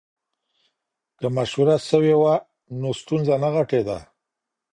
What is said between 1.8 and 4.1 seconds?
سوې وه نو ستونزه نه غټېده.